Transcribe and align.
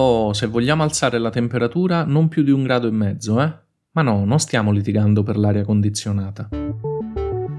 Oh, 0.00 0.32
se 0.32 0.46
vogliamo 0.46 0.84
alzare 0.84 1.18
la 1.18 1.28
temperatura 1.28 2.04
non 2.04 2.28
più 2.28 2.44
di 2.44 2.52
un 2.52 2.62
grado 2.62 2.86
e 2.86 2.92
mezzo, 2.92 3.42
eh? 3.42 3.52
Ma 3.92 4.02
no, 4.02 4.24
non 4.24 4.38
stiamo 4.38 4.70
litigando 4.70 5.24
per 5.24 5.36
l'aria 5.36 5.64
condizionata. 5.64 6.48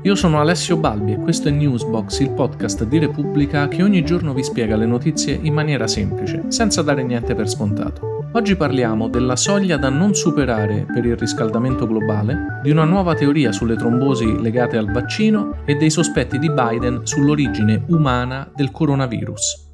Io 0.04 0.16
sono 0.16 0.40
Alessio 0.40 0.78
Balbi 0.78 1.12
e 1.12 1.20
questo 1.20 1.50
è 1.50 1.52
Newsbox, 1.52 2.20
il 2.20 2.32
podcast 2.32 2.86
di 2.86 2.98
Repubblica 2.98 3.68
che 3.68 3.84
ogni 3.84 4.06
giorno 4.06 4.34
vi 4.34 4.44
spiega 4.44 4.78
le 4.78 4.86
notizie 4.86 5.38
in 5.42 5.54
maniera 5.54 5.86
semplice, 5.86 6.46
senza 6.48 6.82
dare 6.82 7.04
niente 7.04 7.36
per 7.36 7.50
scontato. 7.50 8.30
Oggi 8.32 8.56
parliamo 8.56 9.10
della 9.10 9.36
soglia 9.36 9.76
da 9.76 9.90
non 9.90 10.16
superare 10.16 10.86
per 10.86 11.04
il 11.04 11.18
riscaldamento 11.18 11.86
globale, 11.88 12.62
di 12.64 12.72
una 12.72 12.86
nuova 12.86 13.16
teoria 13.16 13.52
sulle 13.52 13.76
trombosi 13.76 14.40
legate 14.40 14.78
al 14.78 14.90
vaccino 14.90 15.58
e 15.66 15.76
dei 15.76 15.90
sospetti 15.90 16.40
di 16.40 16.50
Biden 16.50 17.02
sull'origine 17.04 17.84
umana 17.90 18.50
del 18.56 18.72
coronavirus. 18.72 19.68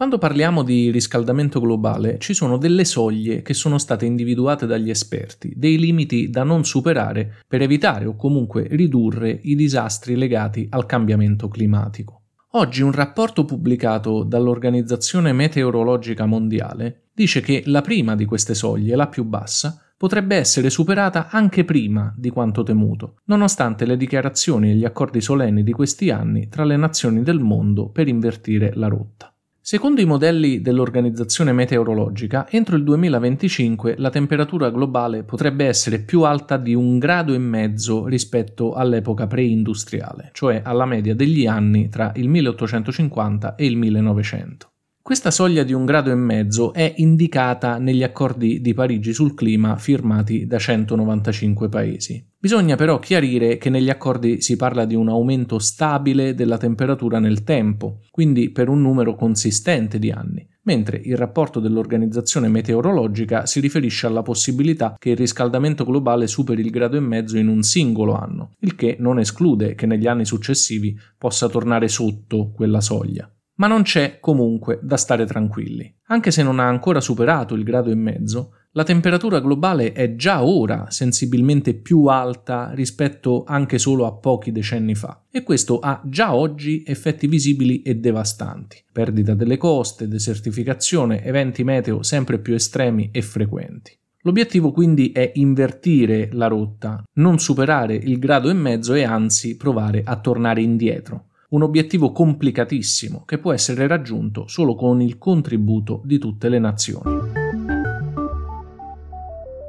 Quando 0.00 0.16
parliamo 0.16 0.62
di 0.62 0.90
riscaldamento 0.90 1.60
globale 1.60 2.16
ci 2.20 2.32
sono 2.32 2.56
delle 2.56 2.86
soglie 2.86 3.42
che 3.42 3.52
sono 3.52 3.76
state 3.76 4.06
individuate 4.06 4.64
dagli 4.64 4.88
esperti, 4.88 5.52
dei 5.54 5.78
limiti 5.78 6.30
da 6.30 6.42
non 6.42 6.64
superare 6.64 7.40
per 7.46 7.60
evitare 7.60 8.06
o 8.06 8.16
comunque 8.16 8.66
ridurre 8.70 9.40
i 9.42 9.54
disastri 9.54 10.16
legati 10.16 10.66
al 10.70 10.86
cambiamento 10.86 11.48
climatico. 11.48 12.22
Oggi 12.52 12.80
un 12.80 12.92
rapporto 12.92 13.44
pubblicato 13.44 14.22
dall'Organizzazione 14.22 15.34
Meteorologica 15.34 16.24
Mondiale 16.24 17.08
dice 17.12 17.42
che 17.42 17.64
la 17.66 17.82
prima 17.82 18.16
di 18.16 18.24
queste 18.24 18.54
soglie, 18.54 18.96
la 18.96 19.06
più 19.06 19.24
bassa, 19.24 19.82
potrebbe 19.98 20.34
essere 20.34 20.70
superata 20.70 21.28
anche 21.28 21.66
prima 21.66 22.10
di 22.16 22.30
quanto 22.30 22.62
temuto, 22.62 23.16
nonostante 23.26 23.84
le 23.84 23.98
dichiarazioni 23.98 24.70
e 24.70 24.76
gli 24.76 24.86
accordi 24.86 25.20
solenni 25.20 25.62
di 25.62 25.72
questi 25.72 26.08
anni 26.08 26.48
tra 26.48 26.64
le 26.64 26.78
nazioni 26.78 27.22
del 27.22 27.38
mondo 27.38 27.90
per 27.90 28.08
invertire 28.08 28.72
la 28.76 28.88
rotta. 28.88 29.34
Secondo 29.62 30.00
i 30.00 30.06
modelli 30.06 30.62
dell'Organizzazione 30.62 31.52
Meteorologica, 31.52 32.48
entro 32.48 32.76
il 32.76 32.82
2025 32.82 33.96
la 33.98 34.08
temperatura 34.08 34.70
globale 34.70 35.22
potrebbe 35.22 35.66
essere 35.66 36.00
più 36.00 36.22
alta 36.22 36.56
di 36.56 36.74
un 36.74 36.98
grado 36.98 37.34
e 37.34 37.38
mezzo 37.38 38.06
rispetto 38.06 38.72
all'epoca 38.72 39.26
preindustriale, 39.26 40.30
cioè 40.32 40.62
alla 40.64 40.86
media 40.86 41.14
degli 41.14 41.46
anni 41.46 41.90
tra 41.90 42.10
il 42.16 42.28
1850 42.28 43.54
e 43.54 43.66
il 43.66 43.76
1900. 43.76 44.68
Questa 45.02 45.30
soglia 45.30 45.62
di 45.62 45.74
un 45.74 45.84
grado 45.84 46.10
e 46.10 46.14
mezzo 46.14 46.72
è 46.72 46.94
indicata 46.96 47.78
negli 47.78 48.02
accordi 48.02 48.62
di 48.62 48.72
Parigi 48.72 49.12
sul 49.12 49.34
clima 49.34 49.76
firmati 49.76 50.46
da 50.46 50.58
195 50.58 51.68
paesi. 51.68 52.29
Bisogna 52.42 52.74
però 52.74 52.98
chiarire 52.98 53.58
che 53.58 53.68
negli 53.68 53.90
accordi 53.90 54.40
si 54.40 54.56
parla 54.56 54.86
di 54.86 54.94
un 54.94 55.10
aumento 55.10 55.58
stabile 55.58 56.34
della 56.34 56.56
temperatura 56.56 57.18
nel 57.18 57.44
tempo, 57.44 58.00
quindi 58.10 58.48
per 58.48 58.70
un 58.70 58.80
numero 58.80 59.14
consistente 59.14 59.98
di 59.98 60.10
anni, 60.10 60.48
mentre 60.62 60.96
il 61.04 61.18
rapporto 61.18 61.60
dell'Organizzazione 61.60 62.48
Meteorologica 62.48 63.44
si 63.44 63.60
riferisce 63.60 64.06
alla 64.06 64.22
possibilità 64.22 64.94
che 64.98 65.10
il 65.10 65.18
riscaldamento 65.18 65.84
globale 65.84 66.26
superi 66.26 66.62
il 66.62 66.70
grado 66.70 66.96
e 66.96 67.00
mezzo 67.00 67.36
in 67.36 67.46
un 67.46 67.62
singolo 67.62 68.14
anno, 68.14 68.54
il 68.60 68.74
che 68.74 68.96
non 68.98 69.18
esclude 69.18 69.74
che 69.74 69.84
negli 69.84 70.06
anni 70.06 70.24
successivi 70.24 70.98
possa 71.18 71.46
tornare 71.46 71.88
sotto 71.88 72.52
quella 72.52 72.80
soglia 72.80 73.30
ma 73.60 73.66
non 73.66 73.82
c'è 73.82 74.20
comunque 74.20 74.80
da 74.82 74.96
stare 74.96 75.26
tranquilli. 75.26 75.94
Anche 76.06 76.30
se 76.30 76.42
non 76.42 76.58
ha 76.60 76.66
ancora 76.66 77.02
superato 77.02 77.54
il 77.54 77.62
grado 77.62 77.90
e 77.90 77.94
mezzo, 77.94 78.52
la 78.74 78.84
temperatura 78.84 79.40
globale 79.40 79.90
è 79.90 80.14
già 80.14 80.44
ora 80.44 80.86
sensibilmente 80.90 81.74
più 81.74 82.04
alta 82.04 82.70
rispetto 82.72 83.42
anche 83.44 83.78
solo 83.78 84.06
a 84.06 84.12
pochi 84.12 84.52
decenni 84.52 84.94
fa 84.94 85.24
e 85.28 85.42
questo 85.42 85.80
ha 85.80 86.00
già 86.04 86.36
oggi 86.36 86.84
effetti 86.86 87.26
visibili 87.26 87.82
e 87.82 87.96
devastanti. 87.96 88.84
Perdita 88.92 89.34
delle 89.34 89.56
coste, 89.56 90.06
desertificazione, 90.06 91.24
eventi 91.24 91.64
meteo 91.64 92.04
sempre 92.04 92.38
più 92.38 92.54
estremi 92.54 93.08
e 93.10 93.22
frequenti. 93.22 93.98
L'obiettivo 94.22 94.70
quindi 94.70 95.10
è 95.10 95.32
invertire 95.34 96.28
la 96.30 96.46
rotta, 96.46 97.02
non 97.14 97.40
superare 97.40 97.96
il 97.96 98.20
grado 98.20 98.50
e 98.50 98.54
mezzo 98.54 98.94
e 98.94 99.02
anzi 99.02 99.56
provare 99.56 100.02
a 100.04 100.20
tornare 100.20 100.62
indietro, 100.62 101.30
un 101.50 101.62
obiettivo 101.62 102.12
complicatissimo 102.12 103.24
che 103.24 103.38
può 103.38 103.52
essere 103.52 103.88
raggiunto 103.88 104.46
solo 104.46 104.76
con 104.76 105.00
il 105.00 105.18
contributo 105.18 106.02
di 106.04 106.18
tutte 106.18 106.48
le 106.48 106.60
nazioni. 106.60 107.19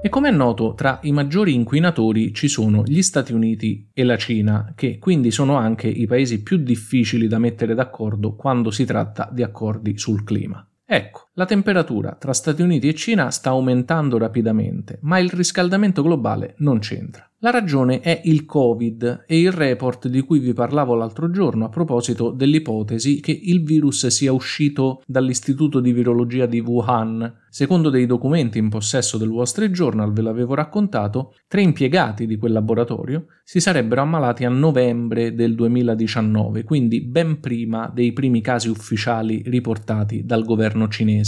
E 0.04 0.10
come 0.10 0.30
è 0.30 0.32
noto, 0.32 0.74
tra 0.74 0.98
i 1.04 1.12
maggiori 1.12 1.54
inquinatori 1.54 2.34
ci 2.34 2.48
sono 2.48 2.82
gli 2.84 3.04
Stati 3.04 3.34
Uniti 3.34 3.88
e 3.94 4.04
la 4.04 4.18
Cina, 4.18 4.74
che 4.76 4.98
quindi 4.98 5.30
sono 5.30 5.58
anche 5.58 5.88
i 5.88 6.08
paesi 6.08 6.42
più 6.42 6.58
difficili 6.58 7.28
da 7.28 7.38
mettere 7.38 7.76
d'accordo 7.76 8.36
quando 8.36 8.72
si 8.72 8.84
tratta 8.84 9.30
di 9.32 9.44
accordi 9.44 10.00
sul 10.00 10.24
clima. 10.24 10.68
Ecco, 10.84 11.30
la 11.36 11.46
temperatura 11.46 12.16
tra 12.20 12.34
Stati 12.34 12.62
Uniti 12.62 12.90
e 12.90 12.94
Cina 12.94 13.32
sta 13.32 13.52
aumentando 13.52 14.18
rapidamente, 14.18 15.00
ma 15.04 15.18
il 15.18 15.30
riscaldamento 15.30 16.04
globale 16.04 16.56
non 16.58 16.80
c'entra. 16.80 17.26
La 17.44 17.50
ragione 17.50 18.02
è 18.02 18.22
il 18.26 18.46
Covid 18.46 19.24
e 19.26 19.40
il 19.40 19.52
report 19.52 20.08
di 20.08 20.22
cui 20.22 20.38
vi 20.38 20.54
parlavo 20.54 20.94
l'altro 20.94 21.32
giorno 21.32 21.66
a 21.66 21.70
proposito 21.70 22.30
dell'ipotesi 22.30 23.20
che 23.20 23.32
il 23.32 23.64
virus 23.64 24.06
sia 24.08 24.32
uscito 24.32 25.02
dall'istituto 25.08 25.80
di 25.80 25.92
virologia 25.92 26.46
di 26.46 26.60
Wuhan. 26.60 27.40
Secondo 27.50 27.90
dei 27.90 28.06
documenti 28.06 28.60
in 28.60 28.70
possesso 28.70 29.18
del 29.18 29.30
Wall 29.30 29.46
Street 29.46 29.72
Journal, 29.72 30.14
ve 30.14 30.22
l'avevo 30.22 30.54
raccontato, 30.54 31.34
tre 31.48 31.64
impiegati 31.64 32.28
di 32.28 32.38
quel 32.38 32.52
laboratorio 32.52 33.26
si 33.44 33.60
sarebbero 33.60 34.02
ammalati 34.02 34.46
a 34.46 34.50
novembre 34.50 35.34
del 35.34 35.56
2019, 35.56 36.64
quindi 36.64 37.02
ben 37.02 37.40
prima 37.40 37.92
dei 37.94 38.14
primi 38.14 38.42
casi 38.42 38.70
ufficiali 38.70 39.42
riportati 39.48 40.24
dal 40.24 40.46
governo 40.46 40.88
cinese. 40.90 41.21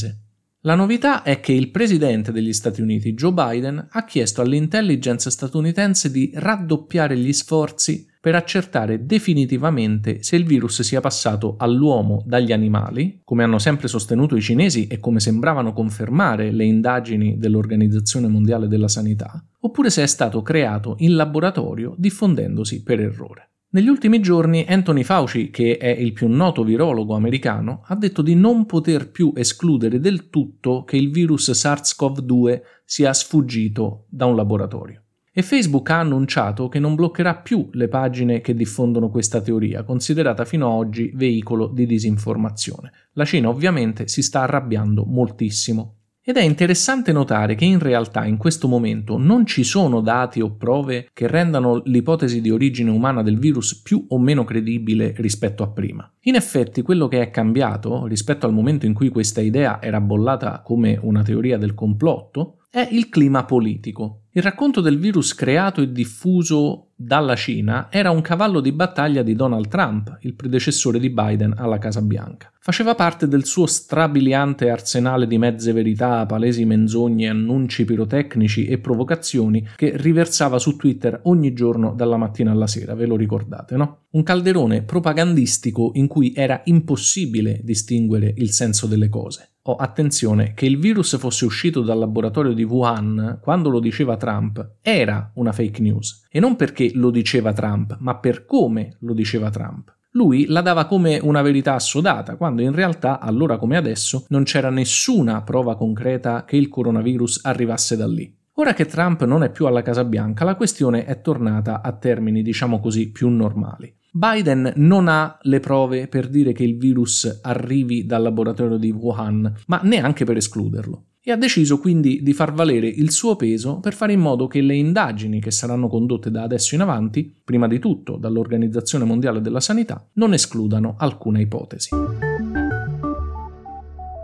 La 0.65 0.75
novità 0.75 1.23
è 1.23 1.41
che 1.41 1.51
il 1.51 1.71
presidente 1.71 2.31
degli 2.31 2.53
Stati 2.53 2.79
Uniti, 2.79 3.13
Joe 3.13 3.33
Biden, 3.33 3.85
ha 3.91 4.05
chiesto 4.05 4.41
all'intelligence 4.41 5.29
statunitense 5.29 6.09
di 6.09 6.31
raddoppiare 6.33 7.17
gli 7.17 7.33
sforzi 7.33 8.07
per 8.21 8.35
accertare 8.35 9.05
definitivamente 9.05 10.23
se 10.23 10.37
il 10.37 10.45
virus 10.45 10.81
sia 10.81 11.01
passato 11.01 11.55
all'uomo 11.57 12.23
dagli 12.25 12.53
animali, 12.53 13.19
come 13.25 13.43
hanno 13.43 13.59
sempre 13.59 13.89
sostenuto 13.89 14.37
i 14.37 14.41
cinesi 14.41 14.87
e 14.87 15.01
come 15.01 15.19
sembravano 15.19 15.73
confermare 15.73 16.49
le 16.49 16.63
indagini 16.63 17.37
dell'Organizzazione 17.37 18.29
Mondiale 18.29 18.69
della 18.69 18.87
Sanità, 18.87 19.45
oppure 19.59 19.89
se 19.89 20.03
è 20.03 20.07
stato 20.07 20.41
creato 20.41 20.95
in 20.99 21.17
laboratorio 21.17 21.93
diffondendosi 21.97 22.83
per 22.83 23.01
errore. 23.01 23.49
Negli 23.73 23.87
ultimi 23.87 24.19
giorni 24.19 24.63
Anthony 24.69 25.01
Fauci, 25.01 25.49
che 25.49 25.77
è 25.77 25.87
il 25.87 26.13
più 26.13 26.27
noto 26.27 26.63
virologo 26.63 27.15
americano, 27.15 27.81
ha 27.87 27.95
detto 27.95 28.21
di 28.21 28.35
non 28.35 28.67
poter 28.67 29.09
più 29.09 29.33
escludere 29.35 29.99
del 29.99 30.29
tutto 30.29 30.83
che 30.83 30.95
il 30.95 31.09
virus 31.09 31.49
SARS-CoV-2 31.49 32.61
sia 32.85 33.11
sfuggito 33.13 34.05
da 34.09 34.27
un 34.27 34.35
laboratorio. 34.35 35.01
E 35.31 35.41
Facebook 35.41 35.89
ha 35.89 36.01
annunciato 36.01 36.67
che 36.67 36.77
non 36.77 36.93
bloccherà 36.93 37.37
più 37.37 37.69
le 37.71 37.87
pagine 37.87 38.41
che 38.41 38.53
diffondono 38.53 39.09
questa 39.09 39.41
teoria, 39.41 39.81
considerata 39.81 40.45
fino 40.45 40.67
ad 40.67 40.77
oggi 40.77 41.11
veicolo 41.15 41.65
di 41.65 41.87
disinformazione. 41.87 42.91
La 43.13 43.25
Cina 43.25 43.49
ovviamente 43.49 44.07
si 44.07 44.21
sta 44.21 44.41
arrabbiando 44.41 45.03
moltissimo 45.03 45.95
ed 46.25 46.37
è 46.37 46.41
interessante 46.41 47.11
notare 47.11 47.55
che 47.55 47.65
in 47.65 47.79
realtà 47.79 48.25
in 48.25 48.37
questo 48.37 48.69
momento 48.69 49.17
non 49.17 49.45
ci 49.45 49.63
sono 49.63 49.99
dati 49.99 50.39
o 50.39 50.55
prove 50.55 51.09
che 51.11 51.27
rendano 51.27 51.81
l'ipotesi 51.85 52.39
di 52.39 52.49
origine 52.49 52.91
umana 52.91 53.21
del 53.21 53.37
virus 53.37 53.81
più 53.81 54.05
o 54.07 54.17
meno 54.17 54.45
credibile 54.45 55.13
rispetto 55.17 55.63
a 55.63 55.67
prima. 55.67 56.09
In 56.21 56.35
effetti 56.35 56.81
quello 56.81 57.09
che 57.09 57.19
è 57.19 57.29
cambiato 57.29 58.05
rispetto 58.05 58.45
al 58.45 58.53
momento 58.53 58.85
in 58.85 58.93
cui 58.93 59.09
questa 59.09 59.41
idea 59.41 59.81
era 59.81 59.99
bollata 59.99 60.61
come 60.63 60.97
una 61.01 61.23
teoria 61.23 61.57
del 61.57 61.73
complotto 61.73 62.59
è 62.69 62.87
il 62.89 63.09
clima 63.09 63.43
politico. 63.43 64.21
Il 64.31 64.41
racconto 64.41 64.81
del 64.81 64.97
virus 64.97 65.35
creato 65.35 65.81
e 65.81 65.91
diffuso 65.91 66.92
dalla 67.05 67.35
Cina 67.35 67.87
era 67.89 68.11
un 68.11 68.21
cavallo 68.21 68.61
di 68.61 68.71
battaglia 68.71 69.23
di 69.23 69.35
Donald 69.35 69.67
Trump, 69.67 70.17
il 70.21 70.33
predecessore 70.35 70.99
di 70.99 71.09
Biden 71.09 71.53
alla 71.57 71.77
Casa 71.77 72.01
Bianca. 72.01 72.51
Faceva 72.59 72.95
parte 72.95 73.27
del 73.27 73.45
suo 73.45 73.65
strabiliante 73.65 74.69
arsenale 74.69 75.27
di 75.27 75.37
mezze 75.37 75.73
verità, 75.73 76.25
palesi 76.25 76.63
menzogne, 76.63 77.27
annunci 77.27 77.83
pirotecnici 77.83 78.65
e 78.65 78.77
provocazioni 78.77 79.67
che 79.75 79.97
riversava 79.97 80.57
su 80.59 80.77
Twitter 80.77 81.19
ogni 81.23 81.53
giorno 81.53 81.93
dalla 81.93 82.15
mattina 82.15 82.51
alla 82.51 82.67
sera, 82.67 82.95
ve 82.95 83.05
lo 83.05 83.17
ricordate, 83.17 83.75
no? 83.75 84.05
Un 84.11 84.23
calderone 84.23 84.83
propagandistico 84.83 85.91
in 85.95 86.07
cui 86.07 86.33
era 86.33 86.61
impossibile 86.65 87.59
distinguere 87.63 88.33
il 88.37 88.51
senso 88.51 88.87
delle 88.87 89.09
cose. 89.09 89.52
Oh, 89.65 89.77
attenzione, 89.77 90.53
che 90.53 90.65
il 90.65 90.77
virus 90.77 91.17
fosse 91.17 91.45
uscito 91.45 91.83
dal 91.83 91.97
laboratorio 91.97 92.51
di 92.51 92.63
Wuhan 92.63 93.39
quando 93.41 93.69
lo 93.69 93.79
diceva 93.79 94.17
Trump 94.17 94.75
era 94.81 95.31
una 95.35 95.53
fake 95.53 95.81
news. 95.81 96.27
E 96.29 96.41
non 96.41 96.57
perché 96.57 96.91
lo 96.95 97.09
diceva 97.09 97.53
Trump, 97.53 97.95
ma 98.01 98.17
per 98.17 98.45
come 98.45 98.97
lo 98.99 99.13
diceva 99.13 99.49
Trump. 99.49 99.95
Lui 100.11 100.47
la 100.47 100.59
dava 100.59 100.85
come 100.85 101.17
una 101.17 101.41
verità 101.41 101.75
assodata, 101.75 102.35
quando 102.35 102.61
in 102.61 102.73
realtà, 102.73 103.21
allora 103.21 103.57
come 103.57 103.77
adesso, 103.77 104.25
non 104.27 104.43
c'era 104.43 104.69
nessuna 104.69 105.43
prova 105.43 105.77
concreta 105.77 106.43
che 106.43 106.57
il 106.57 106.67
coronavirus 106.67 107.39
arrivasse 107.43 107.95
da 107.95 108.05
lì. 108.05 108.35
Ora 108.55 108.73
che 108.73 108.85
Trump 108.85 109.23
non 109.23 109.43
è 109.43 109.49
più 109.49 109.65
alla 109.65 109.81
Casa 109.81 110.03
Bianca, 110.03 110.43
la 110.43 110.55
questione 110.55 111.05
è 111.05 111.21
tornata 111.21 111.81
a 111.81 111.93
termini, 111.93 112.41
diciamo 112.41 112.81
così, 112.81 113.11
più 113.11 113.29
normali. 113.29 113.95
Biden 114.15 114.73
non 114.75 115.07
ha 115.07 115.39
le 115.41 115.59
prove 115.59 116.07
per 116.07 116.29
dire 116.29 116.53
che 116.53 116.63
il 116.63 116.77
virus 116.77 117.39
arrivi 117.41 118.05
dal 118.05 118.21
laboratorio 118.21 118.77
di 118.77 118.91
Wuhan, 118.91 119.51
ma 119.65 119.81
neanche 119.83 120.23
per 120.23 120.37
escluderlo 120.37 121.05
e 121.25 121.31
ha 121.31 121.37
deciso 121.37 121.79
quindi 121.79 122.21
di 122.21 122.33
far 122.33 122.53
valere 122.53 122.87
il 122.87 123.09
suo 123.09 123.37
peso 123.37 123.79
per 123.79 123.93
fare 123.93 124.11
in 124.11 124.19
modo 124.19 124.45
che 124.45 124.61
le 124.61 124.75
indagini 124.75 125.39
che 125.39 125.51
saranno 125.51 125.87
condotte 125.87 126.29
da 126.29 126.43
adesso 126.43 126.75
in 126.75 126.81
avanti, 126.81 127.33
prima 127.43 127.67
di 127.67 127.79
tutto 127.79 128.17
dall'Organizzazione 128.17 129.05
Mondiale 129.05 129.39
della 129.39 129.61
Sanità, 129.61 130.05
non 130.13 130.33
escludano 130.33 130.95
alcuna 130.97 131.39
ipotesi. 131.39 131.89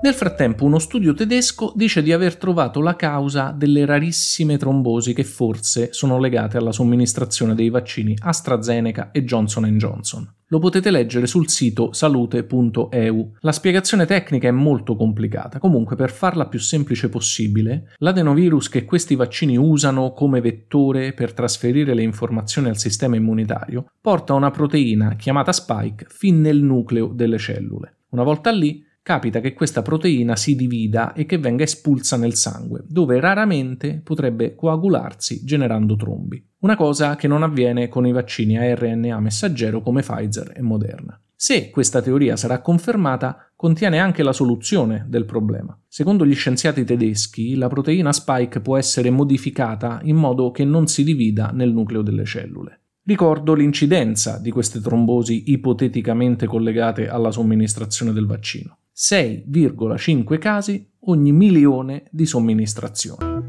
Nel 0.01 0.13
frattempo 0.13 0.63
uno 0.63 0.79
studio 0.79 1.13
tedesco 1.13 1.73
dice 1.75 2.01
di 2.01 2.13
aver 2.13 2.37
trovato 2.37 2.79
la 2.79 2.95
causa 2.95 3.51
delle 3.51 3.85
rarissime 3.85 4.57
trombosi 4.57 5.13
che 5.13 5.25
forse 5.25 5.91
sono 5.91 6.17
legate 6.19 6.55
alla 6.55 6.71
somministrazione 6.71 7.53
dei 7.53 7.69
vaccini 7.69 8.15
AstraZeneca 8.17 9.11
e 9.11 9.25
Johnson 9.25 9.65
Johnson. 9.77 10.35
Lo 10.47 10.59
potete 10.59 10.89
leggere 10.89 11.27
sul 11.27 11.49
sito 11.49 11.91
salute.eu. 11.91 13.33
La 13.39 13.51
spiegazione 13.51 14.05
tecnica 14.05 14.47
è 14.47 14.51
molto 14.51 14.95
complicata, 14.95 15.59
comunque 15.59 15.97
per 15.97 16.11
farla 16.11 16.47
più 16.47 16.59
semplice 16.59 17.09
possibile, 17.09 17.91
l'adenovirus 17.97 18.69
che 18.69 18.85
questi 18.85 19.15
vaccini 19.15 19.57
usano 19.57 20.13
come 20.13 20.39
vettore 20.39 21.11
per 21.11 21.33
trasferire 21.33 21.93
le 21.93 22.03
informazioni 22.03 22.69
al 22.69 22.77
sistema 22.77 23.17
immunitario 23.17 23.91
porta 23.99 24.33
una 24.33 24.49
proteina 24.49 25.15
chiamata 25.17 25.51
spike 25.51 26.05
fin 26.07 26.39
nel 26.39 26.63
nucleo 26.63 27.07
delle 27.07 27.37
cellule. 27.37 27.97
Una 28.11 28.23
volta 28.23 28.49
lì, 28.49 28.87
capita 29.01 29.39
che 29.39 29.53
questa 29.53 29.81
proteina 29.81 30.35
si 30.35 30.55
divida 30.55 31.13
e 31.13 31.25
che 31.25 31.37
venga 31.37 31.63
espulsa 31.63 32.17
nel 32.17 32.35
sangue, 32.35 32.83
dove 32.87 33.19
raramente 33.19 34.01
potrebbe 34.03 34.55
coagularsi 34.55 35.43
generando 35.43 35.95
trombi. 35.95 36.45
Una 36.59 36.75
cosa 36.75 37.15
che 37.15 37.27
non 37.27 37.43
avviene 37.43 37.87
con 37.87 38.05
i 38.05 38.11
vaccini 38.11 38.57
a 38.57 38.75
RNA 38.75 39.19
messaggero 39.19 39.81
come 39.81 40.01
Pfizer 40.01 40.53
e 40.55 40.61
Moderna. 40.61 41.19
Se 41.41 41.69
questa 41.69 42.01
teoria 42.01 42.35
sarà 42.35 42.59
confermata, 42.59 43.49
contiene 43.55 43.97
anche 43.99 44.23
la 44.23 44.33
soluzione 44.33 45.05
del 45.07 45.23
problema. 45.23 45.79
Secondo 45.87 46.25
gli 46.25 46.35
scienziati 46.35 46.83
tedeschi, 46.83 47.55
la 47.55 47.69
proteina 47.69 48.11
spike 48.11 48.59
può 48.59 48.75
essere 48.75 49.09
modificata 49.09 50.01
in 50.03 50.17
modo 50.17 50.51
che 50.51 50.65
non 50.65 50.87
si 50.87 51.01
divida 51.05 51.51
nel 51.53 51.71
nucleo 51.71 52.01
delle 52.01 52.25
cellule. 52.25 52.81
Ricordo 53.05 53.53
l'incidenza 53.53 54.37
di 54.37 54.51
queste 54.51 54.81
trombosi 54.81 55.51
ipoteticamente 55.51 56.45
collegate 56.45 57.07
alla 57.07 57.31
somministrazione 57.31 58.11
del 58.11 58.25
vaccino. 58.25 58.78
6,5 59.01 60.37
casi 60.39 60.85
ogni 61.05 61.31
milione 61.31 62.03
di 62.11 62.25
somministrazioni. 62.25 63.47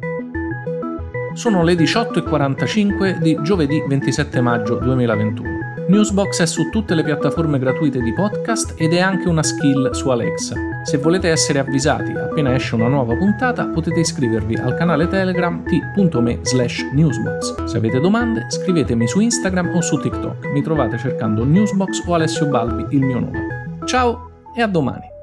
Sono 1.33 1.65
le 1.65 1.75
18.45 1.75 3.19
di 3.19 3.37
giovedì 3.43 3.83
27 3.85 4.41
maggio 4.41 4.77
2021. 4.77 5.49
Newsbox 5.89 6.43
è 6.43 6.47
su 6.47 6.71
tutte 6.71 6.95
le 6.95 7.03
piattaforme 7.03 7.59
gratuite 7.59 8.01
di 8.01 8.13
podcast 8.13 8.77
ed 8.79 8.93
è 8.93 9.01
anche 9.01 9.29
una 9.29 9.43
skill 9.43 9.91
su 9.91 10.09
Alexa. 10.11 10.55
Se 10.85 10.99
volete 10.99 11.29
essere 11.29 11.59
avvisati 11.59 12.13
appena 12.13 12.55
esce 12.55 12.77
una 12.77 12.87
nuova 12.87 13.17
puntata 13.17 13.67
potete 13.67 13.99
iscrivervi 13.99 14.55
al 14.55 14.77
canale 14.77 15.09
Telegram 15.09 15.65
t.me 15.65 16.39
slash 16.43 16.89
newsbox. 16.93 17.65
Se 17.65 17.77
avete 17.77 17.99
domande 17.99 18.47
scrivetemi 18.49 19.09
su 19.09 19.19
Instagram 19.19 19.75
o 19.75 19.81
su 19.81 19.99
TikTok. 19.99 20.47
Mi 20.53 20.63
trovate 20.63 20.97
cercando 20.97 21.45
Newsbox 21.45 22.05
o 22.07 22.15
Alessio 22.15 22.47
Balbi, 22.47 22.95
il 22.95 23.03
mio 23.03 23.19
nome. 23.19 23.79
Ciao 23.85 24.31
e 24.55 24.63
a 24.63 24.69
domani! 24.69 25.19